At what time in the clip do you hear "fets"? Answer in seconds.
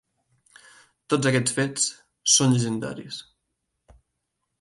1.57-1.85